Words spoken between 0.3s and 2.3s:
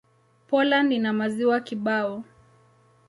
Poland ina maziwa kibao.